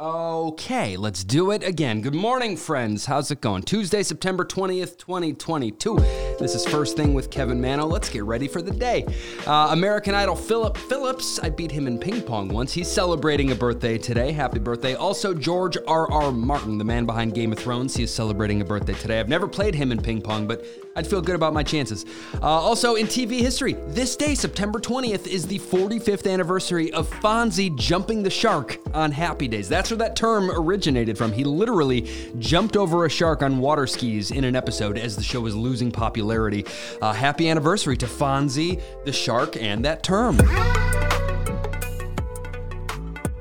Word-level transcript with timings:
Okay, 0.00 0.96
let's 0.96 1.24
do 1.24 1.50
it 1.50 1.64
again. 1.64 2.02
Good 2.02 2.14
morning, 2.14 2.56
friends. 2.56 3.04
How's 3.04 3.32
it 3.32 3.40
going? 3.40 3.64
Tuesday, 3.64 4.04
September 4.04 4.44
20th, 4.44 4.96
2022. 4.96 5.96
This 6.38 6.54
is 6.54 6.64
First 6.64 6.96
Thing 6.96 7.14
with 7.14 7.32
Kevin 7.32 7.60
Manno. 7.60 7.84
Let's 7.84 8.08
get 8.08 8.22
ready 8.22 8.46
for 8.46 8.62
the 8.62 8.70
day. 8.70 9.04
Uh, 9.44 9.70
American 9.72 10.14
Idol 10.14 10.36
Philip 10.36 10.76
Phillips, 10.76 11.40
I 11.40 11.50
beat 11.50 11.72
him 11.72 11.88
in 11.88 11.98
ping 11.98 12.22
pong 12.22 12.46
once. 12.46 12.72
He's 12.72 12.86
celebrating 12.86 13.50
a 13.50 13.56
birthday 13.56 13.98
today. 13.98 14.30
Happy 14.30 14.60
birthday. 14.60 14.94
Also, 14.94 15.34
George 15.34 15.76
R. 15.88 16.08
R. 16.12 16.30
Martin, 16.30 16.78
the 16.78 16.84
man 16.84 17.04
behind 17.04 17.34
Game 17.34 17.50
of 17.50 17.58
Thrones, 17.58 17.96
he 17.96 18.04
is 18.04 18.14
celebrating 18.14 18.60
a 18.60 18.64
birthday 18.64 18.94
today. 18.94 19.18
I've 19.18 19.28
never 19.28 19.48
played 19.48 19.74
him 19.74 19.90
in 19.90 20.00
ping 20.00 20.22
pong, 20.22 20.46
but 20.46 20.64
I'd 20.98 21.06
feel 21.06 21.22
good 21.22 21.36
about 21.36 21.54
my 21.54 21.62
chances. 21.62 22.04
Uh, 22.42 22.46
also, 22.46 22.96
in 22.96 23.06
TV 23.06 23.38
history, 23.38 23.74
this 23.86 24.16
day, 24.16 24.34
September 24.34 24.80
20th, 24.80 25.28
is 25.28 25.46
the 25.46 25.60
45th 25.60 26.28
anniversary 26.28 26.92
of 26.92 27.08
Fonzie 27.20 27.74
jumping 27.76 28.24
the 28.24 28.30
shark 28.30 28.80
on 28.92 29.12
Happy 29.12 29.46
Days. 29.46 29.68
That's 29.68 29.90
where 29.90 29.98
that 29.98 30.16
term 30.16 30.50
originated 30.50 31.16
from. 31.16 31.30
He 31.30 31.44
literally 31.44 32.10
jumped 32.40 32.76
over 32.76 33.06
a 33.06 33.08
shark 33.08 33.44
on 33.44 33.58
water 33.58 33.86
skis 33.86 34.32
in 34.32 34.42
an 34.42 34.56
episode 34.56 34.98
as 34.98 35.14
the 35.14 35.22
show 35.22 35.40
was 35.40 35.54
losing 35.54 35.92
popularity. 35.92 36.66
Uh, 37.00 37.12
happy 37.12 37.48
anniversary 37.48 37.96
to 37.98 38.06
Fonzie, 38.06 38.82
the 39.04 39.12
shark, 39.12 39.56
and 39.56 39.84
that 39.84 40.02
term. 40.02 40.36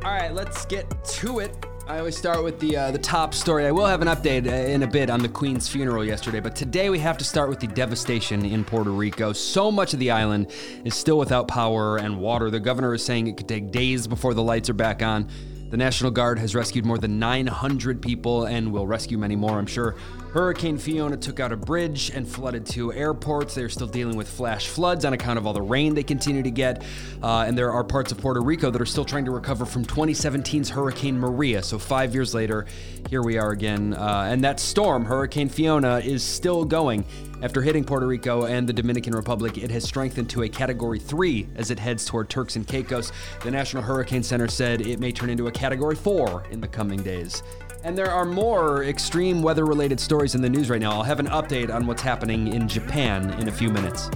All 0.05 0.13
right, 0.13 0.31
let's 0.31 0.63
get 0.67 1.03
to 1.05 1.39
it. 1.39 1.66
I 1.89 1.99
always 1.99 2.17
start 2.17 2.43
with 2.43 2.59
the 2.59 2.75
uh, 2.75 2.91
the 2.91 2.97
top 2.97 3.33
story. 3.33 3.65
I 3.65 3.71
will 3.71 3.85
have 3.85 4.01
an 4.01 4.09
update 4.09 4.45
uh, 4.45 4.51
in 4.51 4.83
a 4.83 4.87
bit 4.87 5.09
on 5.09 5.21
the 5.21 5.29
Queen's 5.29 5.69
funeral 5.69 6.03
yesterday, 6.03 6.41
but 6.41 6.53
today 6.53 6.89
we 6.89 6.99
have 6.99 7.17
to 7.17 7.23
start 7.23 7.47
with 7.47 7.61
the 7.61 7.67
devastation 7.67 8.43
in 8.43 8.65
Puerto 8.65 8.89
Rico. 8.89 9.31
So 9.31 9.71
much 9.71 9.93
of 9.93 9.99
the 9.99 10.11
island 10.11 10.51
is 10.83 10.95
still 10.95 11.17
without 11.17 11.47
power 11.47 11.95
and 11.95 12.19
water. 12.19 12.49
The 12.49 12.59
governor 12.59 12.93
is 12.93 13.05
saying 13.05 13.27
it 13.27 13.37
could 13.37 13.47
take 13.47 13.71
days 13.71 14.05
before 14.05 14.33
the 14.33 14.43
lights 14.43 14.69
are 14.69 14.73
back 14.73 15.01
on. 15.01 15.29
The 15.69 15.77
National 15.77 16.11
Guard 16.11 16.39
has 16.39 16.53
rescued 16.53 16.85
more 16.85 16.97
than 16.97 17.19
900 17.19 18.01
people 18.01 18.45
and 18.45 18.73
will 18.73 18.85
rescue 18.85 19.17
many 19.17 19.37
more, 19.37 19.57
I'm 19.57 19.65
sure. 19.65 19.95
Hurricane 20.31 20.77
Fiona 20.77 21.15
took 21.15 21.39
out 21.39 21.51
a 21.51 21.55
bridge 21.55 22.11
and 22.11 22.27
flooded 22.27 22.65
two 22.65 22.91
airports. 22.91 23.55
They're 23.55 23.69
still 23.69 23.87
dealing 23.87 24.17
with 24.17 24.29
flash 24.29 24.67
floods 24.67 25.05
on 25.05 25.13
account 25.13 25.39
of 25.39 25.47
all 25.47 25.53
the 25.53 25.61
rain 25.61 25.93
they 25.95 26.03
continue 26.03 26.43
to 26.43 26.51
get. 26.51 26.83
Uh, 27.23 27.45
and 27.47 27.57
there 27.57 27.71
are 27.71 27.83
parts 27.83 28.11
of 28.11 28.17
Puerto 28.17 28.41
Rico 28.41 28.69
that 28.69 28.81
are 28.81 28.85
still 28.85 29.05
trying 29.05 29.25
to 29.25 29.31
recover 29.31 29.65
from 29.65 29.85
2017's 29.85 30.69
Hurricane 30.69 31.17
Maria. 31.17 31.63
So, 31.63 31.79
five 31.79 32.13
years 32.13 32.33
later, 32.33 32.65
here 33.09 33.23
we 33.23 33.37
are 33.37 33.51
again. 33.51 33.93
Uh, 33.93 34.27
and 34.29 34.43
that 34.43 34.59
storm, 34.59 35.05
Hurricane 35.05 35.49
Fiona, 35.49 35.99
is 35.99 36.23
still 36.23 36.65
going. 36.65 37.05
After 37.39 37.61
hitting 37.61 37.83
Puerto 37.83 38.07
Rico 38.07 38.45
and 38.45 38.67
the 38.67 38.73
Dominican 38.73 39.13
Republic, 39.13 39.59
it 39.59 39.69
has 39.69 39.83
strengthened 39.83 40.27
to 40.31 40.41
a 40.41 40.49
Category 40.49 40.97
3 40.97 41.47
as 41.55 41.69
it 41.69 41.77
heads 41.77 42.03
toward 42.03 42.31
Turks 42.31 42.55
and 42.55 42.67
Caicos. 42.67 43.11
The 43.43 43.51
National 43.51 43.83
Hurricane 43.83 44.23
Center 44.23 44.47
said 44.47 44.81
it 44.81 44.99
may 44.99 45.11
turn 45.11 45.29
into 45.29 45.45
a 45.45 45.51
Category 45.51 45.95
4 45.95 46.45
in 46.49 46.59
the 46.59 46.67
coming 46.67 47.03
days. 47.03 47.43
And 47.83 47.95
there 47.95 48.09
are 48.09 48.25
more 48.25 48.85
extreme 48.85 49.43
weather 49.43 49.65
related 49.65 49.99
stories 49.99 50.33
in 50.33 50.41
the 50.41 50.49
news 50.49 50.71
right 50.71 50.81
now. 50.81 50.93
I'll 50.93 51.03
have 51.03 51.19
an 51.19 51.27
update 51.27 51.71
on 51.71 51.85
what's 51.85 52.01
happening 52.01 52.53
in 52.53 52.67
Japan 52.67 53.29
in 53.39 53.49
a 53.49 53.51
few 53.51 53.69
minutes. 53.69 54.09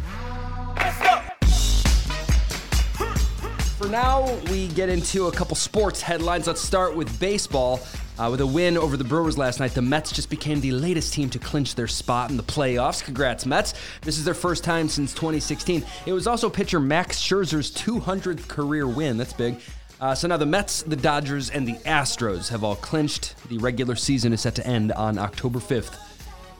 For 3.77 3.87
now, 3.87 4.36
we 4.49 4.67
get 4.70 4.89
into 4.89 5.27
a 5.27 5.31
couple 5.31 5.55
sports 5.55 6.02
headlines. 6.02 6.48
Let's 6.48 6.61
start 6.61 6.95
with 6.95 7.20
baseball. 7.20 7.81
Uh, 8.21 8.30
with 8.30 8.39
a 8.39 8.45
win 8.45 8.77
over 8.77 8.98
the 8.98 9.04
Brewers 9.04 9.36
last 9.36 9.59
night, 9.59 9.71
the 9.71 9.82
Mets 9.82 10.11
just 10.11 10.30
became 10.30 10.61
the 10.61 10.70
latest 10.70 11.11
team 11.11 11.27
to 11.32 11.39
clinch 11.39 11.73
their 11.73 11.87
spot 11.87 12.30
in 12.30 12.37
the 12.37 12.43
playoffs. 12.43 13.04
Congrats, 13.04 13.48
Mets. 13.48 13.73
This 14.04 14.20
is 14.20 14.26
their 14.26 14.36
first 14.36 14.64
time 14.64 14.89
since 14.89 15.11
2016. 15.15 15.83
It 16.05 16.14
was 16.14 16.27
also 16.27 16.48
pitcher 16.48 16.80
Max 16.80 17.20
Scherzer's 17.20 17.71
200th 17.71 18.48
career 18.48 18.87
win. 18.87 19.17
That's 19.17 19.33
big. 19.33 19.60
Uh, 19.99 20.14
so 20.14 20.27
now 20.27 20.37
the 20.37 20.45
Mets, 20.45 20.83
the 20.83 20.95
Dodgers, 20.95 21.49
and 21.49 21.67
the 21.67 21.73
Astros 21.77 22.49
have 22.49 22.64
all 22.64 22.76
clinched. 22.76 23.33
The 23.49 23.58
regular 23.58 23.95
season 23.95 24.33
is 24.33 24.42
set 24.42 24.54
to 24.54 24.67
end 24.67 24.92
on 24.92 25.17
October 25.17 25.58
5th. 25.58 25.98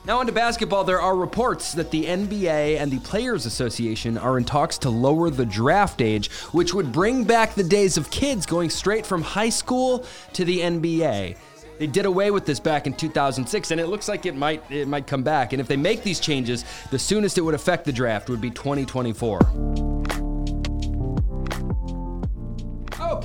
Now, 0.04 0.18
onto 0.18 0.32
basketball, 0.32 0.82
there 0.82 1.00
are 1.00 1.14
reports 1.14 1.74
that 1.74 1.92
the 1.92 2.06
NBA 2.06 2.80
and 2.80 2.90
the 2.90 2.98
Players 2.98 3.46
Association 3.46 4.18
are 4.18 4.36
in 4.36 4.42
talks 4.42 4.78
to 4.78 4.90
lower 4.90 5.30
the 5.30 5.46
draft 5.46 6.02
age, 6.02 6.28
which 6.50 6.74
would 6.74 6.90
bring 6.90 7.22
back 7.22 7.54
the 7.54 7.62
days 7.62 7.96
of 7.96 8.10
kids 8.10 8.46
going 8.46 8.68
straight 8.68 9.06
from 9.06 9.22
high 9.22 9.48
school 9.48 10.04
to 10.32 10.44
the 10.44 10.58
NBA. 10.58 11.36
They 11.78 11.86
did 11.86 12.06
away 12.06 12.30
with 12.30 12.46
this 12.46 12.60
back 12.60 12.86
in 12.86 12.94
2006, 12.94 13.70
and 13.70 13.80
it 13.80 13.86
looks 13.86 14.08
like 14.08 14.26
it 14.26 14.36
might 14.36 14.62
it 14.70 14.88
might 14.88 15.06
come 15.06 15.22
back. 15.22 15.52
And 15.52 15.60
if 15.60 15.68
they 15.68 15.76
make 15.76 16.02
these 16.02 16.20
changes, 16.20 16.64
the 16.90 16.98
soonest 16.98 17.38
it 17.38 17.40
would 17.40 17.54
affect 17.54 17.84
the 17.84 17.92
draft 17.92 18.28
would 18.28 18.40
be 18.40 18.50
2024. 18.50 20.01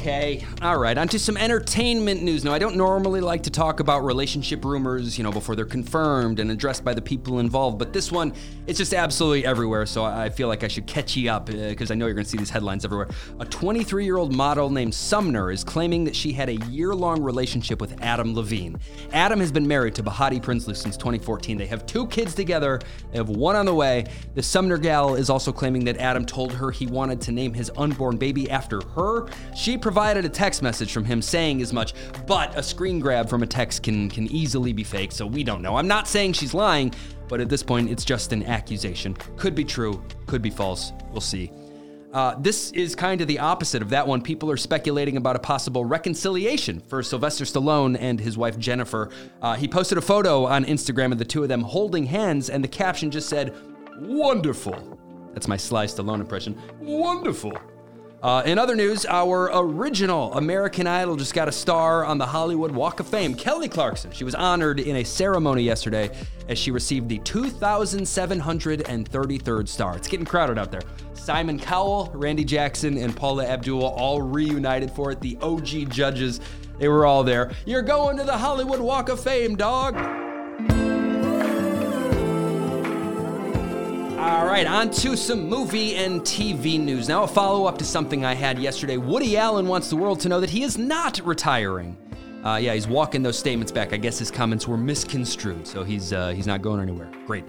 Okay, 0.07 0.45
all 0.61 0.77
right, 0.77 0.97
on 0.97 1.09
to 1.09 1.19
some 1.19 1.35
entertainment 1.35 2.23
news. 2.23 2.45
Now, 2.45 2.53
I 2.53 2.59
don't 2.59 2.77
normally 2.77 3.19
like 3.19 3.43
to 3.43 3.49
talk 3.49 3.81
about 3.81 4.05
relationship 4.05 4.63
rumors, 4.63 5.17
you 5.17 5.23
know, 5.25 5.33
before 5.33 5.53
they're 5.53 5.65
confirmed 5.65 6.39
and 6.39 6.49
addressed 6.49 6.85
by 6.85 6.93
the 6.93 7.01
people 7.01 7.39
involved, 7.39 7.77
but 7.77 7.91
this 7.91 8.09
one, 8.09 8.31
it's 8.67 8.77
just 8.77 8.93
absolutely 8.93 9.45
everywhere, 9.45 9.85
so 9.85 10.05
I 10.05 10.29
feel 10.29 10.47
like 10.47 10.63
I 10.63 10.69
should 10.69 10.87
catch 10.87 11.17
you 11.17 11.29
up 11.29 11.47
because 11.47 11.91
uh, 11.91 11.93
I 11.93 11.97
know 11.97 12.05
you're 12.05 12.15
gonna 12.15 12.23
see 12.23 12.37
these 12.37 12.49
headlines 12.49 12.85
everywhere. 12.85 13.09
A 13.41 13.45
23 13.45 14.05
year 14.05 14.15
old 14.15 14.33
model 14.33 14.69
named 14.69 14.95
Sumner 14.95 15.51
is 15.51 15.65
claiming 15.65 16.05
that 16.05 16.15
she 16.15 16.31
had 16.31 16.47
a 16.47 16.55
year 16.67 16.95
long 16.95 17.21
relationship 17.21 17.81
with 17.81 18.01
Adam 18.01 18.33
Levine. 18.33 18.79
Adam 19.11 19.41
has 19.41 19.51
been 19.51 19.67
married 19.67 19.95
to 19.95 20.03
Behati 20.03 20.41
Prinsloo 20.41 20.77
since 20.77 20.95
2014. 20.95 21.57
They 21.57 21.65
have 21.65 21.85
two 21.85 22.07
kids 22.07 22.33
together, 22.33 22.79
they 23.11 23.17
have 23.17 23.27
one 23.27 23.57
on 23.57 23.65
the 23.65 23.75
way. 23.75 24.05
The 24.35 24.43
Sumner 24.43 24.77
gal 24.77 25.15
is 25.15 25.29
also 25.29 25.51
claiming 25.51 25.83
that 25.83 25.97
Adam 25.97 26.25
told 26.25 26.53
her 26.53 26.71
he 26.71 26.87
wanted 26.87 27.19
to 27.21 27.33
name 27.33 27.53
his 27.53 27.69
unborn 27.75 28.15
baby 28.15 28.49
after 28.49 28.81
her. 28.95 29.27
She 29.53 29.77
provided 29.77 29.96
a 29.97 30.29
text 30.29 30.61
message 30.61 30.91
from 30.91 31.05
him 31.05 31.21
saying 31.21 31.61
as 31.61 31.73
much, 31.73 31.93
but 32.25 32.57
a 32.57 32.61
screen 32.61 32.99
grab 32.99 33.29
from 33.29 33.43
a 33.43 33.47
text 33.47 33.83
can, 33.83 34.09
can 34.09 34.27
easily 34.31 34.71
be 34.71 34.83
fake, 34.83 35.11
so 35.11 35.25
we 35.25 35.43
don't 35.43 35.61
know. 35.61 35.75
I'm 35.75 35.87
not 35.87 36.07
saying 36.07 36.33
she's 36.33 36.53
lying, 36.53 36.93
but 37.27 37.41
at 37.41 37.49
this 37.49 37.63
point, 37.63 37.89
it's 37.89 38.05
just 38.05 38.31
an 38.31 38.43
accusation. 38.43 39.15
Could 39.37 39.55
be 39.55 39.63
true, 39.63 40.03
could 40.27 40.41
be 40.41 40.49
false. 40.49 40.91
We'll 41.11 41.21
see. 41.21 41.51
Uh, 42.13 42.35
this 42.39 42.71
is 42.71 42.95
kind 42.95 43.21
of 43.21 43.27
the 43.27 43.39
opposite 43.39 43.81
of 43.81 43.89
that 43.89 44.07
one. 44.07 44.21
People 44.21 44.49
are 44.49 44.57
speculating 44.57 45.17
about 45.17 45.35
a 45.35 45.39
possible 45.39 45.83
reconciliation 45.83 46.79
for 46.79 47.03
Sylvester 47.03 47.43
Stallone 47.43 47.97
and 47.99 48.19
his 48.19 48.37
wife 48.37 48.57
Jennifer. 48.57 49.09
Uh, 49.41 49.55
he 49.55 49.67
posted 49.67 49.97
a 49.97 50.01
photo 50.01 50.45
on 50.45 50.63
Instagram 50.65 51.11
of 51.11 51.17
the 51.17 51.25
two 51.25 51.43
of 51.43 51.49
them 51.49 51.61
holding 51.61 52.05
hands, 52.05 52.49
and 52.49 52.63
the 52.63 52.67
caption 52.67 53.11
just 53.11 53.29
said, 53.29 53.55
Wonderful. 53.99 54.99
That's 55.33 55.47
my 55.47 55.57
Sly 55.57 55.85
Stallone 55.85 56.19
impression. 56.19 56.59
Wonderful. 56.79 57.53
Uh, 58.23 58.41
in 58.45 58.57
other 58.57 58.75
news, 58.75 59.05
our 59.05 59.51
original 59.53 60.33
American 60.33 60.87
Idol 60.87 61.17
just 61.17 61.35
got 61.35 61.47
a 61.47 61.51
star 61.51 62.03
on 62.03 62.17
the 62.17 62.25
Hollywood 62.25 62.71
Walk 62.71 62.99
of 62.99 63.07
Fame. 63.07 63.35
Kelly 63.35 63.69
Clarkson. 63.69 64.11
She 64.11 64.23
was 64.23 64.33
honored 64.33 64.79
in 64.79 64.95
a 64.95 65.03
ceremony 65.03 65.61
yesterday 65.61 66.09
as 66.49 66.57
she 66.57 66.71
received 66.71 67.09
the 67.09 67.19
2,733rd 67.19 69.67
star. 69.67 69.95
It's 69.95 70.07
getting 70.07 70.25
crowded 70.25 70.57
out 70.57 70.71
there. 70.71 70.81
Simon 71.13 71.59
Cowell, 71.59 72.09
Randy 72.15 72.43
Jackson, 72.43 72.97
and 72.97 73.15
Paula 73.15 73.45
Abdul 73.45 73.83
all 73.83 74.23
reunited 74.23 74.89
for 74.91 75.11
it. 75.11 75.21
The 75.21 75.37
OG 75.41 75.91
judges, 75.91 76.39
they 76.79 76.87
were 76.87 77.05
all 77.05 77.23
there. 77.23 77.51
You're 77.67 77.83
going 77.83 78.17
to 78.17 78.23
the 78.23 78.37
Hollywood 78.37 78.79
Walk 78.79 79.09
of 79.09 79.19
Fame, 79.19 79.55
dog. 79.55 80.26
Right, 84.57 84.65
on 84.65 84.89
to 84.89 85.15
some 85.15 85.47
movie 85.47 85.95
and 85.95 86.21
TV 86.21 86.79
news. 86.79 87.07
Now, 87.07 87.21
a 87.21 87.27
follow 87.27 87.65
up 87.65 87.77
to 87.77 87.85
something 87.85 88.25
I 88.25 88.33
had 88.33 88.57
yesterday. 88.57 88.97
Woody 88.97 89.37
Allen 89.37 89.67
wants 89.67 89.87
the 89.87 89.95
world 89.95 90.19
to 90.21 90.29
know 90.29 90.39
that 90.39 90.49
he 90.49 90.63
is 90.63 90.79
not 90.79 91.19
retiring. 91.23 91.95
Uh, 92.43 92.55
yeah, 92.55 92.73
he's 92.73 92.87
walking 92.87 93.21
those 93.21 93.37
statements 93.37 93.71
back. 93.71 93.93
I 93.93 93.97
guess 93.97 94.17
his 94.17 94.31
comments 94.31 94.67
were 94.67 94.77
misconstrued, 94.77 95.67
so 95.67 95.83
he's 95.83 96.11
uh, 96.11 96.29
he's 96.29 96.47
not 96.47 96.63
going 96.63 96.81
anywhere. 96.81 97.11
Great. 97.27 97.43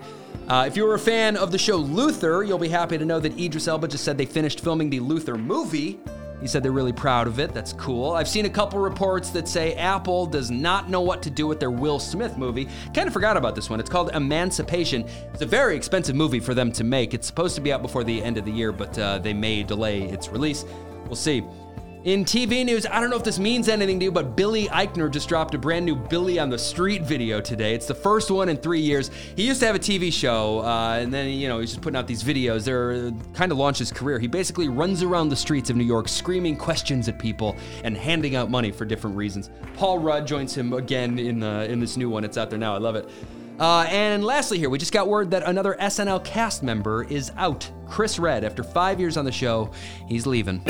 Uh, 0.49 0.65
if 0.67 0.77
you 0.77 0.85
were 0.85 0.95
a 0.95 0.99
fan 0.99 1.39
of 1.39 1.51
the 1.51 1.57
show 1.57 1.77
Luther, 1.77 2.43
you'll 2.43 2.59
be 2.59 2.69
happy 2.69 2.99
to 2.99 3.07
know 3.07 3.21
that 3.21 3.39
Idris 3.41 3.69
Elba 3.69 3.89
just 3.89 4.05
said 4.05 4.19
they 4.19 4.27
finished 4.27 4.61
filming 4.61 4.91
the 4.91 5.01
Luther 5.01 5.39
movie. 5.39 5.99
He 6.41 6.47
said 6.47 6.63
they're 6.63 6.73
really 6.73 6.93
proud 6.93 7.27
of 7.27 7.41
it. 7.41 7.53
That's 7.53 7.73
cool. 7.73 8.13
I've 8.13 8.29
seen 8.29 8.47
a 8.47 8.51
couple 8.51 8.79
reports 8.79 9.31
that 9.31 9.49
say 9.49 9.75
Apple 9.75 10.27
does 10.27 10.51
not 10.51 10.89
know 10.89 11.01
what 11.01 11.23
to 11.23 11.31
do 11.31 11.47
with 11.47 11.59
their 11.59 11.71
Will 11.71 11.99
Smith 11.99 12.39
movie. 12.39 12.69
Kind 12.95 13.07
of 13.07 13.13
forgot 13.13 13.37
about 13.37 13.55
this 13.55 13.69
one. 13.69 13.81
It's 13.81 13.91
called 13.91 14.15
Emancipation. 14.15 15.05
It's 15.33 15.43
a 15.43 15.47
very 15.47 15.77
expensive 15.77 16.15
movie 16.15 16.41
for 16.41 16.55
them 16.55 16.71
to 16.73 16.85
make. 16.85 17.15
It's 17.15 17.27
supposed 17.27 17.55
to 17.57 17.61
be 17.61 17.73
out 17.73 17.83
before 17.83 18.05
the 18.05 18.23
end 18.23 18.39
of 18.39 18.45
the 18.45 18.53
year, 18.53 18.73
but 18.73 18.99
uh, 18.99 19.19
they 19.19 19.35
may 19.35 19.63
delay 19.63 20.03
its 20.03 20.29
release. 20.29 20.65
We'll 21.07 21.17
see. 21.17 21.43
In 22.05 22.25
TV 22.25 22.65
news, 22.65 22.87
I 22.87 23.01
don't 23.01 23.11
know 23.11 23.17
if 23.17 23.25
this 23.25 23.41
means 23.41 23.69
anything 23.69 23.99
to 23.99 24.05
you, 24.05 24.13
but 24.13 24.37
Billy 24.37 24.67
Eichner 24.69 25.11
just 25.11 25.29
dropped 25.29 25.55
a 25.55 25.59
brand 25.59 25.85
new 25.85 25.97
Billy 25.97 26.39
on 26.39 26.49
the 26.49 26.57
Street 26.57 27.03
video 27.03 27.41
today. 27.41 27.75
It's 27.75 27.87
the 27.87 27.95
first 27.95 28.31
one 28.31 28.49
in 28.49 28.57
three 28.57 28.81
years. 28.81 29.11
He 29.35 29.45
used 29.45 29.59
to 29.61 29.67
have 29.67 29.75
a 29.75 29.81
TV 29.81 30.13
show, 30.13 30.61
uh, 30.61 30.99
and 31.01 31.13
then, 31.13 31.29
you 31.29 31.49
know, 31.49 31.59
he's 31.59 31.71
just 31.71 31.83
putting 31.83 31.97
out 31.97 32.07
these 32.07 32.23
videos. 32.23 32.65
They're 32.65 33.11
kind 33.35 33.51
of 33.51 33.59
launched 33.59 33.81
his 33.81 33.91
career. 33.91 34.21
He 34.21 34.29
basically 34.29 34.69
runs 34.69 35.03
around 35.03 35.29
the 35.29 35.37
streets 35.37 35.71
of 35.71 35.77
New 35.77 35.85
York 35.85 36.07
screaming 36.07 36.57
questions 36.57 37.09
at 37.09 37.19
people 37.19 37.57
and 37.83 37.97
handing 37.97 38.37
out 38.37 38.49
money 38.49 38.71
for 38.71 38.85
different 38.85 39.17
reasons. 39.17 39.51
Paul 39.75 39.99
Rudd 39.99 40.25
joins 40.25 40.57
him 40.57 40.75
again 40.75 41.19
in, 41.19 41.43
uh, 41.43 41.63
in 41.63 41.81
this 41.81 41.97
new 41.97 42.09
one. 42.09 42.23
It's 42.23 42.39
out 42.39 42.49
there 42.49 42.61
now. 42.61 42.77
I 42.77 42.79
love 42.79 42.95
it. 42.95 43.11
Uh, 43.59 43.87
and 43.91 44.25
lastly, 44.25 44.57
here, 44.57 44.71
we 44.71 44.79
just 44.79 44.93
got 44.93 45.09
word 45.09 45.33
that 45.33 45.43
another 45.43 45.77
SNL 45.81 46.25
cast 46.25 46.63
member 46.63 47.03
is 47.03 47.33
out. 47.37 47.69
Chris 47.89 48.21
Redd, 48.21 48.45
after 48.45 48.63
five 48.63 49.01
years 49.01 49.17
on 49.17 49.25
the 49.25 49.33
show, 49.33 49.73
he's 50.07 50.29
leaving. 50.29 50.63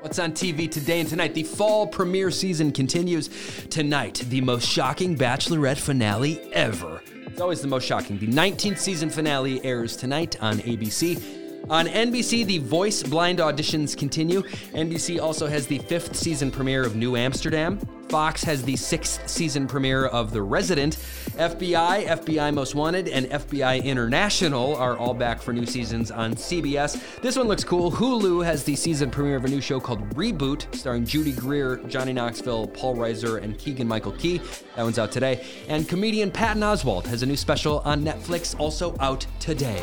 What's 0.00 0.18
on 0.18 0.32
TV 0.32 0.68
today 0.68 0.98
and 0.98 1.08
tonight? 1.08 1.34
The 1.34 1.44
fall 1.44 1.86
premiere 1.86 2.32
season 2.32 2.72
continues. 2.72 3.30
Tonight, 3.68 4.24
the 4.28 4.40
most 4.40 4.66
shocking 4.66 5.16
Bachelorette 5.16 5.78
finale 5.78 6.40
ever. 6.52 7.00
It's 7.26 7.40
always 7.40 7.60
the 7.60 7.68
most 7.68 7.84
shocking. 7.84 8.18
The 8.18 8.26
19th 8.26 8.78
season 8.78 9.08
finale 9.08 9.64
airs 9.64 9.96
tonight 9.96 10.36
on 10.42 10.58
ABC. 10.58 11.39
On 11.68 11.86
NBC, 11.86 12.46
the 12.46 12.58
voice 12.58 13.02
blind 13.02 13.38
auditions 13.38 13.96
continue. 13.96 14.42
NBC 14.72 15.20
also 15.20 15.46
has 15.46 15.66
the 15.66 15.78
fifth 15.78 16.16
season 16.16 16.50
premiere 16.50 16.84
of 16.84 16.96
New 16.96 17.16
Amsterdam. 17.16 17.78
Fox 18.08 18.42
has 18.42 18.64
the 18.64 18.74
sixth 18.74 19.28
season 19.28 19.68
premiere 19.68 20.06
of 20.06 20.32
The 20.32 20.42
Resident. 20.42 20.96
FBI, 21.36 22.06
FBI 22.06 22.52
Most 22.52 22.74
Wanted, 22.74 23.06
and 23.06 23.26
FBI 23.26 23.84
International 23.84 24.74
are 24.74 24.98
all 24.98 25.14
back 25.14 25.40
for 25.40 25.52
new 25.52 25.64
seasons 25.64 26.10
on 26.10 26.34
CBS. 26.34 27.20
This 27.20 27.36
one 27.36 27.46
looks 27.46 27.62
cool. 27.62 27.92
Hulu 27.92 28.44
has 28.44 28.64
the 28.64 28.74
season 28.74 29.12
premiere 29.12 29.36
of 29.36 29.44
a 29.44 29.48
new 29.48 29.60
show 29.60 29.78
called 29.78 30.00
Reboot, 30.16 30.74
starring 30.74 31.06
Judy 31.06 31.32
Greer, 31.32 31.76
Johnny 31.86 32.12
Knoxville, 32.12 32.66
Paul 32.66 32.96
Reiser, 32.96 33.40
and 33.40 33.56
Keegan 33.56 33.86
Michael 33.86 34.12
Key. 34.12 34.38
That 34.74 34.82
one's 34.82 34.98
out 34.98 35.12
today. 35.12 35.46
And 35.68 35.88
comedian 35.88 36.32
Patton 36.32 36.62
Oswalt 36.62 37.06
has 37.06 37.22
a 37.22 37.26
new 37.26 37.36
special 37.36 37.78
on 37.84 38.02
Netflix, 38.02 38.58
also 38.58 38.96
out 38.98 39.24
today. 39.38 39.80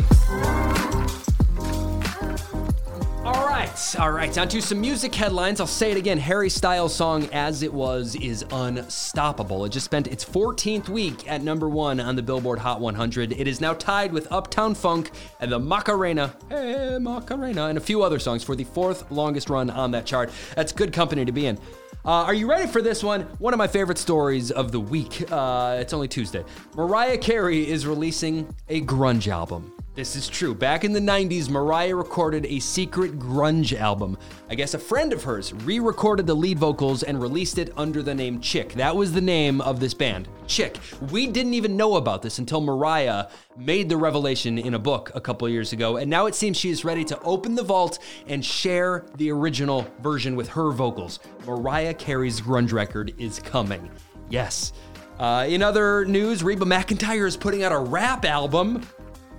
All 3.68 3.74
right, 3.74 4.00
all 4.00 4.12
right, 4.12 4.38
on 4.38 4.48
to 4.48 4.62
some 4.62 4.80
music 4.80 5.14
headlines. 5.14 5.60
I'll 5.60 5.68
say 5.68 5.92
it 5.92 5.98
again 5.98 6.18
Harry 6.18 6.50
Styles' 6.50 6.96
song 6.96 7.28
As 7.34 7.64
It 7.64 7.74
Was 7.74 8.16
is 8.16 8.46
unstoppable. 8.50 9.66
It 9.66 9.70
just 9.70 9.84
spent 9.84 10.08
its 10.08 10.24
14th 10.24 10.88
week 10.88 11.30
at 11.30 11.44
number 11.44 11.68
one 11.68 12.00
on 12.00 12.16
the 12.16 12.22
Billboard 12.22 12.60
Hot 12.60 12.80
100. 12.80 13.34
It 13.34 13.46
is 13.46 13.60
now 13.60 13.74
tied 13.74 14.14
with 14.14 14.32
Uptown 14.32 14.74
Funk 14.74 15.12
and 15.42 15.52
the 15.52 15.60
Macarena, 15.60 16.34
hey, 16.50 16.98
Macarena, 16.98 17.66
and 17.66 17.78
a 17.78 17.82
few 17.82 18.04
other 18.04 18.20
songs 18.20 18.42
for 18.42 18.56
the 18.56 18.64
fourth 18.64 19.12
longest 19.12 19.50
run 19.50 19.70
on 19.70 19.92
that 19.92 20.06
chart. 20.06 20.32
That's 20.56 20.72
good 20.72 20.94
company 20.94 21.26
to 21.26 21.34
be 21.34 21.48
in. 21.48 21.58
Uh, 22.06 22.24
are 22.24 22.34
you 22.34 22.50
ready 22.50 22.68
for 22.68 22.82
this 22.82 23.04
one? 23.04 23.24
One 23.40 23.54
of 23.54 23.58
my 23.58 23.68
favorite 23.68 23.98
stories 23.98 24.50
of 24.50 24.72
the 24.72 24.80
week. 24.80 25.30
Uh, 25.30 25.78
it's 25.82 25.92
only 25.92 26.08
Tuesday. 26.08 26.46
Mariah 26.76 27.18
Carey 27.18 27.70
is 27.70 27.86
releasing 27.86 28.56
a 28.70 28.80
grunge 28.82 29.28
album. 29.28 29.77
This 29.98 30.16
is 30.16 30.30
true. 30.30 30.54
Back 30.54 30.84
in 30.84 30.94
the 30.94 31.00
90s, 31.00 31.50
Mariah 31.50 31.96
recorded 31.96 32.46
a 32.46 32.60
secret 32.60 33.18
grunge 33.18 33.76
album. 33.76 34.16
I 34.48 34.54
guess 34.54 34.76
a 34.76 34.78
friend 34.80 35.12
of 35.12 35.24
hers 35.24 35.56
re 35.56 35.80
recorded 35.80 36.28
the 36.28 36.36
lead 36.36 36.60
vocals 36.60 37.02
and 37.02 37.20
released 37.20 37.58
it 37.58 37.74
under 37.76 38.04
the 38.04 38.14
name 38.14 38.40
Chick. 38.40 38.74
That 38.74 38.96
was 38.96 39.12
the 39.12 39.22
name 39.22 39.60
of 39.60 39.80
this 39.80 39.96
band, 39.96 40.30
Chick. 40.46 40.78
We 41.10 41.26
didn't 41.26 41.56
even 41.56 41.76
know 41.76 41.96
about 41.96 42.22
this 42.22 42.38
until 42.38 42.62
Mariah 42.62 43.26
made 43.58 43.90
the 43.90 43.98
revelation 43.98 44.60
in 44.60 44.76
a 44.76 44.80
book 44.80 45.10
a 45.16 45.20
couple 45.20 45.50
years 45.50 45.74
ago, 45.74 45.98
and 45.98 46.08
now 46.12 46.28
it 46.28 46.36
seems 46.36 46.58
she 46.58 46.70
is 46.70 46.86
ready 46.86 47.04
to 47.06 47.20
open 47.22 47.56
the 47.56 47.64
vault 47.64 47.98
and 48.28 48.46
share 48.46 49.04
the 49.16 49.32
original 49.32 49.88
version 50.04 50.36
with 50.36 50.48
her 50.50 50.70
vocals. 50.70 51.22
Mariah 51.48 51.96
Carey's 51.96 52.40
grunge 52.40 52.72
record 52.72 53.16
is 53.18 53.40
coming. 53.40 53.90
Yes. 54.30 54.74
Uh, 55.18 55.48
in 55.50 55.64
other 55.64 56.06
news, 56.06 56.44
Reba 56.44 56.66
McEntire 56.66 57.26
is 57.26 57.36
putting 57.36 57.64
out 57.64 57.72
a 57.72 57.80
rap 57.80 58.26
album. 58.26 58.86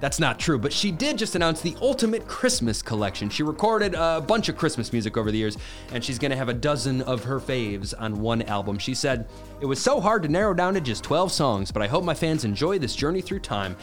That's 0.00 0.20
not 0.20 0.38
true, 0.38 0.58
but 0.58 0.72
she 0.72 0.92
did 0.92 1.18
just 1.18 1.34
announce 1.34 1.60
the 1.60 1.76
Ultimate 1.82 2.26
Christmas 2.28 2.82
Collection. 2.82 3.28
She 3.28 3.42
recorded 3.42 3.94
a 3.94 4.20
bunch 4.20 4.48
of 4.48 4.56
Christmas 4.56 4.92
music 4.92 5.16
over 5.16 5.32
the 5.32 5.38
years, 5.38 5.58
and 5.92 6.04
she's 6.04 6.18
gonna 6.18 6.36
have 6.36 6.48
a 6.48 6.54
dozen 6.54 7.02
of 7.02 7.24
her 7.24 7.40
faves 7.40 7.94
on 7.98 8.20
one 8.20 8.42
album. 8.42 8.78
She 8.78 8.94
said, 8.94 9.28
It 9.60 9.66
was 9.66 9.80
so 9.80 10.00
hard 10.00 10.22
to 10.22 10.28
narrow 10.28 10.54
down 10.54 10.74
to 10.74 10.80
just 10.80 11.02
12 11.02 11.32
songs, 11.32 11.72
but 11.72 11.82
I 11.82 11.88
hope 11.88 12.04
my 12.04 12.14
fans 12.14 12.44
enjoy 12.44 12.78
this 12.78 12.94
journey 12.94 13.20
through 13.20 13.40
time. 13.40 13.76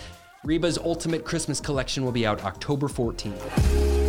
Reba's 0.46 0.78
Ultimate 0.78 1.26
Christmas 1.26 1.60
Collection 1.60 2.06
will 2.06 2.12
be 2.12 2.26
out 2.26 2.46
October 2.46 2.88
14th 2.88 4.05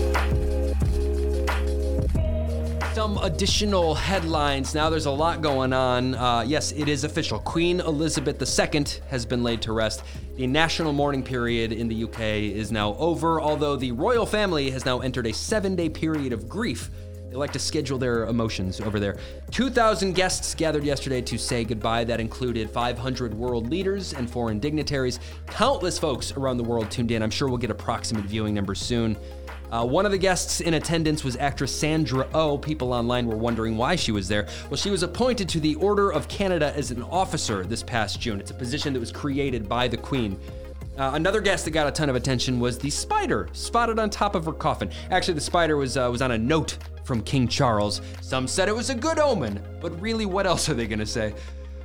some 2.96 3.18
additional 3.18 3.94
headlines. 3.94 4.74
Now 4.74 4.88
there's 4.88 5.04
a 5.04 5.10
lot 5.10 5.42
going 5.42 5.74
on. 5.74 6.14
Uh, 6.14 6.42
yes, 6.46 6.72
it 6.72 6.88
is 6.88 7.04
official. 7.04 7.38
Queen 7.40 7.80
Elizabeth 7.80 8.40
II 8.40 8.86
has 9.10 9.26
been 9.26 9.42
laid 9.42 9.60
to 9.60 9.74
rest. 9.74 10.02
The 10.36 10.46
national 10.46 10.94
mourning 10.94 11.22
period 11.22 11.72
in 11.72 11.88
the 11.88 12.04
UK 12.04 12.20
is 12.20 12.72
now 12.72 12.94
over, 12.94 13.38
although 13.38 13.76
the 13.76 13.92
royal 13.92 14.24
family 14.24 14.70
has 14.70 14.86
now 14.86 15.00
entered 15.00 15.26
a 15.26 15.34
seven 15.34 15.76
day 15.76 15.90
period 15.90 16.32
of 16.32 16.48
grief. 16.48 16.88
They 17.28 17.36
like 17.36 17.52
to 17.52 17.58
schedule 17.58 17.98
their 17.98 18.24
emotions 18.28 18.80
over 18.80 18.98
there. 18.98 19.18
2,000 19.50 20.14
guests 20.14 20.54
gathered 20.54 20.82
yesterday 20.82 21.20
to 21.20 21.36
say 21.36 21.64
goodbye. 21.64 22.04
That 22.04 22.18
included 22.18 22.70
500 22.70 23.34
world 23.34 23.68
leaders 23.68 24.14
and 24.14 24.30
foreign 24.30 24.58
dignitaries. 24.58 25.20
Countless 25.48 25.98
folks 25.98 26.32
around 26.32 26.56
the 26.56 26.64
world 26.64 26.90
tuned 26.90 27.10
in. 27.10 27.22
I'm 27.22 27.28
sure 27.28 27.48
we'll 27.48 27.58
get 27.58 27.70
approximate 27.70 28.24
viewing 28.24 28.54
numbers 28.54 28.80
soon. 28.80 29.18
Uh, 29.70 29.84
one 29.84 30.06
of 30.06 30.12
the 30.12 30.18
guests 30.18 30.60
in 30.60 30.74
attendance 30.74 31.24
was 31.24 31.36
actress 31.36 31.74
Sandra. 31.74 32.28
Oh. 32.34 32.58
People 32.58 32.92
online 32.92 33.26
were 33.26 33.36
wondering 33.36 33.76
why 33.76 33.96
she 33.96 34.12
was 34.12 34.28
there. 34.28 34.46
Well, 34.70 34.76
she 34.76 34.90
was 34.90 35.02
appointed 35.02 35.48
to 35.50 35.60
the 35.60 35.74
Order 35.76 36.10
of 36.10 36.28
Canada 36.28 36.72
as 36.76 36.90
an 36.90 37.02
officer 37.02 37.64
this 37.64 37.82
past 37.82 38.20
June. 38.20 38.40
It's 38.40 38.50
a 38.50 38.54
position 38.54 38.92
that 38.92 39.00
was 39.00 39.12
created 39.12 39.68
by 39.68 39.88
the 39.88 39.96
Queen. 39.96 40.38
Uh, 40.96 41.10
another 41.14 41.40
guest 41.40 41.64
that 41.66 41.72
got 41.72 41.86
a 41.86 41.90
ton 41.90 42.08
of 42.08 42.16
attention 42.16 42.58
was 42.58 42.78
the 42.78 42.88
spider 42.88 43.48
spotted 43.52 43.98
on 43.98 44.08
top 44.08 44.34
of 44.34 44.46
her 44.46 44.52
coffin. 44.52 44.90
Actually, 45.10 45.34
the 45.34 45.40
spider 45.40 45.76
was 45.76 45.96
uh, 45.96 46.08
was 46.10 46.22
on 46.22 46.32
a 46.32 46.38
note 46.38 46.78
from 47.04 47.22
King 47.22 47.46
Charles. 47.46 48.00
Some 48.22 48.48
said 48.48 48.68
it 48.68 48.74
was 48.74 48.90
a 48.90 48.94
good 48.94 49.18
omen, 49.18 49.62
but 49.80 49.98
really, 50.00 50.26
what 50.26 50.46
else 50.46 50.68
are 50.68 50.74
they 50.74 50.86
going 50.86 50.98
to 50.98 51.06
say? 51.06 51.34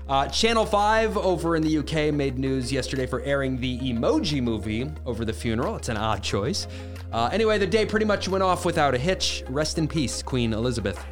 Uh, 0.08 0.28
Channel 0.28 0.66
5 0.66 1.18
over 1.18 1.56
in 1.56 1.64
the 1.64 1.78
UK 1.78 2.14
made 2.14 2.38
news 2.38 2.72
yesterday 2.72 3.06
for 3.06 3.22
airing 3.22 3.58
the 3.58 3.80
Emoji 3.80 4.42
movie 4.42 4.92
over 5.06 5.24
the 5.24 5.32
funeral. 5.32 5.76
It's 5.76 5.90
an 5.90 5.98
odd 5.98 6.24
choice. 6.24 6.68
Uh, 7.12 7.30
anyway, 7.32 7.58
the 7.58 7.68
day 7.68 7.86
pretty 7.86 8.06
much 8.06 8.30
went 8.30 8.44
off 8.44 8.66
without 8.66 8.96
a 8.96 8.98
hitch. 8.98 9.44
Rest 9.50 9.78
in 9.78 9.88
peace, 9.88 10.24
Queen 10.24 10.54
Elizabeth. 10.54 11.04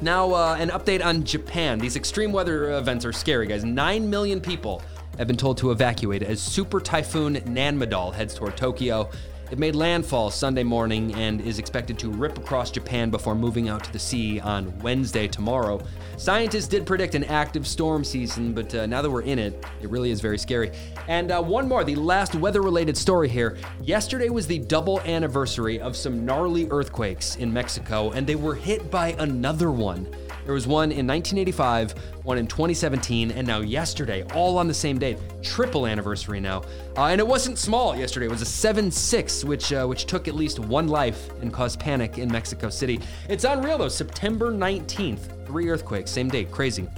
Now, 0.00 0.32
uh, 0.32 0.56
an 0.58 0.70
update 0.70 1.04
on 1.04 1.24
Japan. 1.24 1.78
These 1.78 1.96
extreme 1.96 2.32
weather 2.32 2.72
events 2.78 3.04
are 3.04 3.12
scary, 3.12 3.46
guys. 3.46 3.64
Nine 3.64 4.08
million 4.08 4.40
people 4.40 4.80
have 5.18 5.26
been 5.26 5.36
told 5.36 5.58
to 5.58 5.72
evacuate 5.72 6.22
as 6.22 6.40
Super 6.40 6.80
Typhoon 6.80 7.34
Nanmadol 7.34 8.14
heads 8.14 8.34
toward 8.34 8.56
Tokyo. 8.56 9.10
It 9.50 9.58
made 9.58 9.74
landfall 9.74 10.30
Sunday 10.30 10.62
morning 10.62 11.14
and 11.14 11.40
is 11.40 11.58
expected 11.58 11.98
to 12.00 12.10
rip 12.10 12.36
across 12.36 12.70
Japan 12.70 13.08
before 13.08 13.34
moving 13.34 13.70
out 13.70 13.82
to 13.84 13.92
the 13.92 13.98
sea 13.98 14.40
on 14.40 14.78
Wednesday 14.80 15.26
tomorrow. 15.26 15.80
Scientists 16.18 16.68
did 16.68 16.84
predict 16.84 17.14
an 17.14 17.24
active 17.24 17.66
storm 17.66 18.04
season, 18.04 18.52
but 18.52 18.74
uh, 18.74 18.84
now 18.84 19.00
that 19.00 19.10
we're 19.10 19.22
in 19.22 19.38
it, 19.38 19.64
it 19.80 19.88
really 19.88 20.10
is 20.10 20.20
very 20.20 20.36
scary. 20.36 20.72
And 21.06 21.30
uh, 21.30 21.42
one 21.42 21.66
more, 21.66 21.82
the 21.82 21.96
last 21.96 22.34
weather 22.34 22.60
related 22.60 22.94
story 22.94 23.30
here. 23.30 23.56
Yesterday 23.82 24.28
was 24.28 24.46
the 24.46 24.58
double 24.58 25.00
anniversary 25.00 25.80
of 25.80 25.96
some 25.96 26.26
gnarly 26.26 26.68
earthquakes 26.70 27.36
in 27.36 27.50
Mexico, 27.50 28.10
and 28.10 28.26
they 28.26 28.36
were 28.36 28.54
hit 28.54 28.90
by 28.90 29.12
another 29.18 29.70
one. 29.70 30.06
There 30.48 30.54
was 30.54 30.66
one 30.66 30.84
in 30.84 31.06
1985, 31.06 31.92
one 32.22 32.38
in 32.38 32.46
2017, 32.46 33.32
and 33.32 33.46
now 33.46 33.60
yesterday, 33.60 34.22
all 34.32 34.56
on 34.56 34.66
the 34.66 34.72
same 34.72 34.98
date. 34.98 35.18
Triple 35.42 35.86
anniversary 35.86 36.40
now. 36.40 36.62
Uh, 36.96 37.08
and 37.08 37.20
it 37.20 37.26
wasn't 37.26 37.58
small 37.58 37.94
yesterday. 37.94 38.24
It 38.24 38.30
was 38.30 38.40
a 38.40 38.46
7-6, 38.46 39.44
which 39.44 39.74
uh, 39.74 39.84
which 39.84 40.06
took 40.06 40.26
at 40.26 40.34
least 40.34 40.58
one 40.58 40.88
life 40.88 41.28
and 41.42 41.52
caused 41.52 41.78
panic 41.78 42.16
in 42.16 42.32
Mexico 42.32 42.70
City. 42.70 42.98
It's 43.28 43.44
unreal 43.44 43.76
though. 43.76 43.90
September 43.90 44.50
19th, 44.50 45.46
three 45.46 45.68
earthquakes, 45.68 46.10
same 46.10 46.30
day, 46.30 46.44
Crazy. 46.46 46.88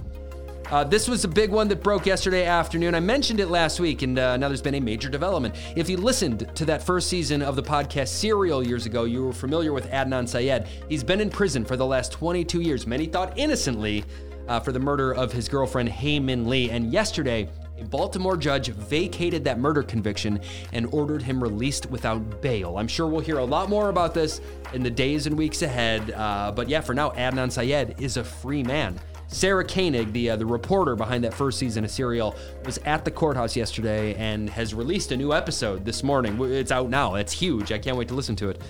Uh, 0.70 0.84
this 0.84 1.08
was 1.08 1.24
a 1.24 1.28
big 1.28 1.50
one 1.50 1.66
that 1.66 1.82
broke 1.82 2.06
yesterday 2.06 2.46
afternoon. 2.46 2.94
I 2.94 3.00
mentioned 3.00 3.40
it 3.40 3.48
last 3.48 3.80
week, 3.80 4.02
and 4.02 4.16
uh, 4.16 4.36
now 4.36 4.46
there's 4.46 4.62
been 4.62 4.76
a 4.76 4.80
major 4.80 5.08
development. 5.08 5.56
If 5.74 5.90
you 5.90 5.96
listened 5.96 6.48
to 6.54 6.64
that 6.66 6.80
first 6.80 7.08
season 7.08 7.42
of 7.42 7.56
the 7.56 7.62
podcast 7.62 8.06
Serial 8.06 8.64
years 8.64 8.86
ago, 8.86 9.02
you 9.02 9.24
were 9.24 9.32
familiar 9.32 9.72
with 9.72 9.90
Adnan 9.90 10.28
Syed. 10.28 10.68
He's 10.88 11.02
been 11.02 11.20
in 11.20 11.28
prison 11.28 11.64
for 11.64 11.76
the 11.76 11.84
last 11.84 12.12
22 12.12 12.60
years, 12.60 12.86
many 12.86 13.06
thought 13.06 13.36
innocently, 13.36 14.04
uh, 14.46 14.60
for 14.60 14.70
the 14.70 14.78
murder 14.78 15.12
of 15.12 15.32
his 15.32 15.48
girlfriend, 15.48 15.88
Hae 15.88 16.20
Min 16.20 16.48
Lee. 16.48 16.70
And 16.70 16.92
yesterday, 16.92 17.48
a 17.76 17.84
Baltimore 17.86 18.36
judge 18.36 18.68
vacated 18.68 19.42
that 19.42 19.58
murder 19.58 19.82
conviction 19.82 20.38
and 20.72 20.86
ordered 20.92 21.22
him 21.22 21.42
released 21.42 21.86
without 21.86 22.40
bail. 22.40 22.78
I'm 22.78 22.88
sure 22.88 23.08
we'll 23.08 23.22
hear 23.22 23.38
a 23.38 23.44
lot 23.44 23.68
more 23.68 23.88
about 23.88 24.14
this 24.14 24.40
in 24.72 24.84
the 24.84 24.90
days 24.90 25.26
and 25.26 25.36
weeks 25.36 25.62
ahead. 25.62 26.12
Uh, 26.12 26.52
but 26.54 26.68
yeah, 26.68 26.80
for 26.80 26.94
now, 26.94 27.10
Adnan 27.10 27.50
Syed 27.50 27.96
is 28.00 28.18
a 28.18 28.22
free 28.22 28.62
man. 28.62 29.00
Sarah 29.32 29.64
Koenig, 29.64 30.12
the 30.12 30.30
uh, 30.30 30.36
the 30.36 30.44
reporter 30.44 30.96
behind 30.96 31.22
that 31.24 31.32
first 31.32 31.58
season 31.58 31.84
of 31.84 31.90
Serial, 31.90 32.34
was 32.64 32.78
at 32.78 33.04
the 33.04 33.10
courthouse 33.10 33.54
yesterday 33.54 34.14
and 34.14 34.50
has 34.50 34.74
released 34.74 35.12
a 35.12 35.16
new 35.16 35.32
episode 35.32 35.84
this 35.84 36.02
morning. 36.02 36.36
It's 36.52 36.72
out 36.72 36.90
now. 36.90 37.14
It's 37.14 37.32
huge. 37.32 37.70
I 37.72 37.78
can't 37.78 37.96
wait 37.96 38.08
to 38.08 38.14
listen 38.14 38.34
to 38.36 38.48
it. 38.50 38.60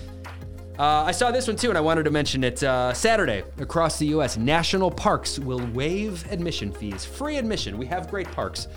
Uh, 0.77 1.03
I 1.03 1.11
saw 1.11 1.31
this 1.31 1.47
one 1.47 1.55
too, 1.55 1.69
and 1.69 1.77
I 1.77 1.81
wanted 1.81 2.03
to 2.03 2.11
mention 2.11 2.43
it. 2.43 2.63
Uh, 2.63 2.93
Saturday, 2.93 3.43
across 3.59 3.99
the 3.99 4.07
U.S., 4.07 4.37
national 4.37 4.91
parks 4.91 5.39
will 5.39 5.65
waive 5.73 6.31
admission 6.31 6.71
fees. 6.71 7.03
Free 7.05 7.37
admission. 7.37 7.77
We 7.77 7.87
have 7.87 8.09
great 8.09 8.31
parks. 8.31 8.67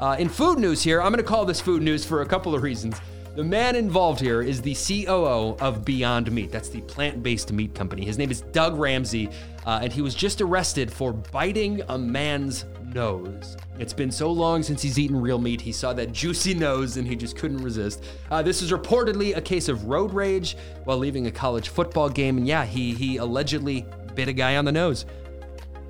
Uh, 0.00 0.16
in 0.18 0.28
food 0.28 0.58
news 0.58 0.82
here, 0.82 1.00
I'm 1.00 1.12
going 1.12 1.22
to 1.22 1.28
call 1.28 1.44
this 1.44 1.60
food 1.60 1.82
news 1.82 2.04
for 2.04 2.22
a 2.22 2.26
couple 2.26 2.54
of 2.54 2.62
reasons. 2.62 3.00
The 3.38 3.44
man 3.44 3.76
involved 3.76 4.18
here 4.18 4.42
is 4.42 4.60
the 4.60 4.74
COO 4.74 5.56
of 5.60 5.84
Beyond 5.84 6.32
Meat. 6.32 6.50
That's 6.50 6.70
the 6.70 6.80
plant 6.80 7.22
based 7.22 7.52
meat 7.52 7.72
company. 7.72 8.04
His 8.04 8.18
name 8.18 8.32
is 8.32 8.40
Doug 8.40 8.76
Ramsey, 8.76 9.30
uh, 9.64 9.78
and 9.80 9.92
he 9.92 10.02
was 10.02 10.16
just 10.16 10.40
arrested 10.40 10.92
for 10.92 11.12
biting 11.12 11.80
a 11.88 11.96
man's 11.96 12.64
nose. 12.92 13.56
It's 13.78 13.92
been 13.92 14.10
so 14.10 14.32
long 14.32 14.64
since 14.64 14.82
he's 14.82 14.98
eaten 14.98 15.20
real 15.20 15.38
meat, 15.38 15.60
he 15.60 15.70
saw 15.70 15.92
that 15.92 16.10
juicy 16.10 16.52
nose 16.52 16.96
and 16.96 17.06
he 17.06 17.14
just 17.14 17.36
couldn't 17.36 17.62
resist. 17.62 18.02
Uh, 18.28 18.42
this 18.42 18.60
is 18.60 18.72
reportedly 18.72 19.36
a 19.36 19.40
case 19.40 19.68
of 19.68 19.84
road 19.84 20.12
rage 20.12 20.56
while 20.82 20.98
leaving 20.98 21.28
a 21.28 21.30
college 21.30 21.68
football 21.68 22.08
game, 22.08 22.38
and 22.38 22.48
yeah, 22.48 22.64
he, 22.64 22.92
he 22.92 23.18
allegedly 23.18 23.86
bit 24.16 24.26
a 24.26 24.32
guy 24.32 24.56
on 24.56 24.64
the 24.64 24.72
nose. 24.72 25.06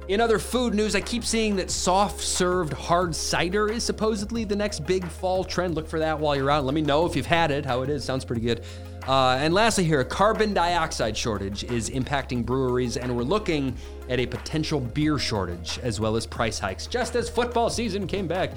In 0.08 0.22
other 0.22 0.38
food 0.38 0.72
news, 0.72 0.94
I 0.94 1.02
keep 1.02 1.22
seeing 1.22 1.56
that 1.56 1.70
soft 1.70 2.22
served 2.22 2.72
hard 2.72 3.14
cider 3.14 3.70
is 3.70 3.84
supposedly 3.84 4.42
the 4.44 4.56
next 4.56 4.86
big 4.86 5.06
fall 5.06 5.44
trend. 5.44 5.74
Look 5.74 5.86
for 5.86 5.98
that 5.98 6.18
while 6.18 6.34
you're 6.34 6.50
out. 6.50 6.64
Let 6.64 6.72
me 6.72 6.80
know 6.80 7.04
if 7.04 7.14
you've 7.14 7.26
had 7.26 7.50
it, 7.50 7.66
how 7.66 7.82
it 7.82 7.90
is. 7.90 8.04
Sounds 8.04 8.24
pretty 8.24 8.40
good. 8.40 8.62
Uh, 9.06 9.36
and 9.38 9.52
lastly, 9.52 9.84
here, 9.84 10.00
a 10.00 10.04
carbon 10.06 10.54
dioxide 10.54 11.14
shortage 11.14 11.62
is 11.64 11.90
impacting 11.90 12.44
breweries, 12.44 12.96
and 12.96 13.14
we're 13.14 13.22
looking 13.22 13.76
at 14.08 14.18
a 14.18 14.24
potential 14.24 14.80
beer 14.80 15.18
shortage 15.18 15.78
as 15.82 16.00
well 16.00 16.16
as 16.16 16.26
price 16.26 16.58
hikes 16.58 16.86
just 16.86 17.14
as 17.14 17.28
football 17.28 17.68
season 17.68 18.06
came 18.06 18.26
back. 18.26 18.52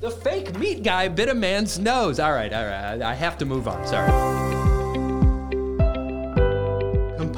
The 0.00 0.10
fake 0.10 0.56
meat 0.60 0.84
guy 0.84 1.08
bit 1.08 1.28
a 1.28 1.34
man's 1.34 1.76
nose. 1.76 2.20
All 2.20 2.32
right, 2.32 2.52
all 2.52 2.64
right. 2.64 3.02
I 3.02 3.14
have 3.14 3.36
to 3.38 3.44
move 3.44 3.66
on. 3.66 3.84
Sorry 3.84 4.63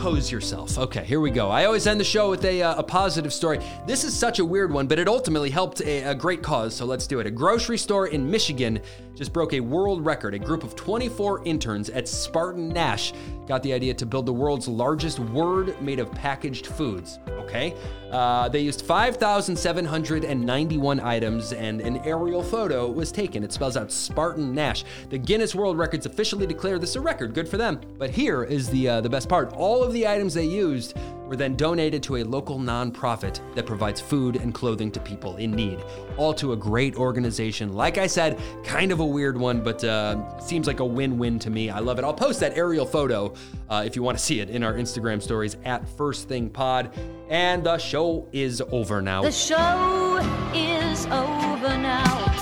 yourself. 0.07 0.79
Okay, 0.79 1.03
here 1.03 1.19
we 1.19 1.33
go. 1.33 1.51
I 1.51 1.65
always 1.65 1.89
end 1.89 1.99
the 1.99 2.05
show 2.05 2.31
with 2.31 2.45
a, 2.45 2.63
uh, 2.63 2.77
a 2.77 2.83
positive 2.83 3.33
story. 3.33 3.59
This 3.89 4.05
is 4.05 4.17
such 4.17 4.39
a 4.39 4.45
weird 4.45 4.73
one, 4.73 4.87
but 4.87 5.01
it 5.01 5.09
ultimately 5.09 5.51
helped 5.51 5.81
a, 5.81 6.05
a 6.05 6.15
great 6.15 6.45
cause, 6.45 6.77
so 6.77 6.85
let's 6.85 7.09
do 7.09 7.19
it. 7.19 7.27
A 7.27 7.31
grocery 7.31 7.77
store 7.77 8.07
in 8.07 8.31
Michigan 8.31 8.81
just 9.17 9.33
broke 9.33 9.55
a 9.55 9.61
world 9.61 10.07
record. 10.07 10.35
A 10.35 10.39
group 10.39 10.63
of 10.63 10.77
24 10.77 11.45
interns 11.45 11.91
at 11.91 12.05
SpartanNash 12.05 13.15
got 13.49 13.65
the 13.65 13.73
idea 13.73 13.95
to 13.95 14.07
build 14.07 14.27
the 14.27 14.33
world's 14.33 14.69
largest 14.69 15.19
word 15.19 15.81
made 15.83 15.99
of 15.99 16.13
packaged 16.13 16.67
foods. 16.67 17.19
Okay? 17.29 17.75
Uh, 18.11 18.49
they 18.49 18.61
used 18.61 18.83
5,791 18.83 21.01
items, 21.01 21.53
and 21.53 21.81
an 21.81 21.97
aerial 21.99 22.43
photo 22.43 22.89
was 22.89 23.11
taken. 23.11 23.43
It 23.43 23.53
spells 23.53 23.77
out 23.77 23.89
SpartanNash. 23.89 24.85
The 25.11 25.19
Guinness 25.19 25.55
World 25.55 25.79
Records 25.79 26.07
officially 26.07 26.47
declared 26.47 26.81
this 26.81 26.97
a 26.97 27.01
record. 27.01 27.35
Good 27.35 27.49
for 27.49 27.57
them. 27.57 27.81
But 27.99 28.11
here 28.11 28.45
is 28.45 28.69
the 28.69 28.89
uh, 28.89 29.01
the 29.01 29.09
best 29.09 29.29
part. 29.29 29.53
All 29.55 29.83
of 29.83 29.93
the 29.97 30.07
items 30.07 30.35
they 30.35 30.45
used 30.45 30.95
were 31.26 31.37
then 31.37 31.57
donated 31.57 32.03
to 32.03 32.17
a 32.17 32.23
local 32.23 32.59
nonprofit 32.59 33.41
that 33.55 33.65
provides 33.65 33.99
food 33.99 34.37
and 34.37 34.53
clothing 34.53 34.91
to 34.93 35.00
people 35.00 35.37
in 35.37 35.50
need, 35.50 35.83
all 36.19 36.35
to 36.35 36.53
a 36.53 36.57
great 36.57 36.95
organization. 36.97 37.73
Like 37.73 37.97
I 37.97 38.07
said, 38.07 38.38
kind 38.62 38.93
of 38.93 39.00
a 39.00 39.07
weird 39.07 39.38
one, 39.38 39.62
but 39.62 39.83
uh, 39.83 40.38
seems 40.38 40.67
like 40.67 40.81
a 40.81 40.85
win 40.85 41.17
win 41.17 41.38
to 41.38 41.50
me. 41.50 41.71
I 41.71 41.79
love 41.79 41.99
it. 41.99 42.05
I'll 42.05 42.12
post 42.12 42.41
that 42.41 42.57
aerial 42.59 42.85
photo 42.85 43.33
uh, 43.71 43.85
if 43.87 43.97
you 43.97 44.03
want 44.03 44.19
to 44.19 44.23
see 44.23 44.41
it 44.41 44.50
in 44.50 44.62
our 44.62 44.75
Instagram 44.75 45.23
stories 45.23 45.57
at 45.65 45.88
First 45.88 46.29
Thing 46.29 46.50
Pod. 46.50 46.93
And 47.31 47.65
the 47.65 47.79
show 47.79 48.29
is 48.33 48.61
over 48.71 49.00
now. 49.00 49.23
The 49.23 49.33
show 49.33 50.19
is 50.55 51.07
over 51.07 51.76
now. 51.79 52.36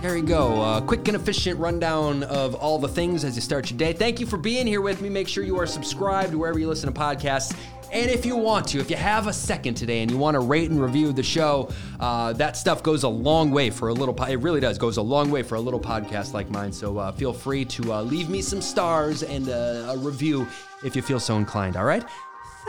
There 0.00 0.16
you 0.16 0.22
go. 0.22 0.62
Uh, 0.62 0.80
quick 0.80 1.08
and 1.08 1.16
efficient 1.16 1.58
rundown 1.58 2.22
of 2.22 2.54
all 2.54 2.78
the 2.78 2.86
things 2.86 3.24
as 3.24 3.34
you 3.34 3.42
start 3.42 3.68
your 3.68 3.76
day. 3.76 3.92
Thank 3.92 4.20
you 4.20 4.26
for 4.26 4.36
being 4.36 4.64
here 4.64 4.80
with 4.80 5.02
me. 5.02 5.08
Make 5.08 5.26
sure 5.26 5.42
you 5.42 5.58
are 5.58 5.66
subscribed 5.66 6.34
wherever 6.34 6.56
you 6.56 6.68
listen 6.68 6.92
to 6.92 6.98
podcasts. 6.98 7.56
And 7.92 8.08
if 8.08 8.24
you 8.24 8.36
want 8.36 8.68
to, 8.68 8.78
if 8.78 8.90
you 8.90 8.96
have 8.96 9.26
a 9.26 9.32
second 9.32 9.74
today 9.74 10.02
and 10.02 10.10
you 10.10 10.16
want 10.16 10.36
to 10.36 10.40
rate 10.40 10.70
and 10.70 10.80
review 10.80 11.12
the 11.12 11.24
show, 11.24 11.70
uh, 11.98 12.32
that 12.34 12.56
stuff 12.56 12.80
goes 12.80 13.02
a 13.02 13.08
long 13.08 13.50
way 13.50 13.70
for 13.70 13.88
a 13.88 13.92
little. 13.92 14.14
Po- 14.14 14.26
it 14.26 14.36
really 14.36 14.60
does 14.60 14.78
goes 14.78 14.98
a 14.98 15.02
long 15.02 15.32
way 15.32 15.42
for 15.42 15.56
a 15.56 15.60
little 15.60 15.80
podcast 15.80 16.32
like 16.32 16.48
mine. 16.48 16.70
So 16.70 16.98
uh, 16.98 17.10
feel 17.10 17.32
free 17.32 17.64
to 17.64 17.94
uh, 17.94 18.02
leave 18.02 18.30
me 18.30 18.40
some 18.40 18.60
stars 18.60 19.24
and 19.24 19.48
uh, 19.48 19.94
a 19.94 19.98
review 19.98 20.46
if 20.84 20.94
you 20.94 21.02
feel 21.02 21.18
so 21.18 21.38
inclined. 21.38 21.76
All 21.76 21.84
right. 21.84 22.04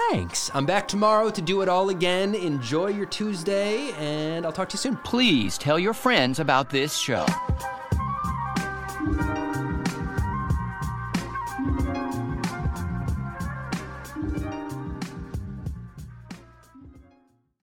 Thanks. 0.08 0.50
I'm 0.54 0.66
back 0.66 0.88
tomorrow 0.88 1.30
to 1.30 1.42
do 1.42 1.62
it 1.62 1.70
all 1.70 1.90
again. 1.90 2.34
Enjoy 2.34 2.88
your 2.88 3.06
Tuesday, 3.06 3.92
and 3.98 4.46
I'll 4.46 4.52
talk 4.52 4.70
to 4.70 4.76
you 4.76 4.80
soon. 4.80 4.98
Please 4.98 5.58
tell 5.58 5.78
your 5.78 5.94
friends 5.94 6.40
about 6.40 6.70
this 6.70 6.98
show. 6.98 7.26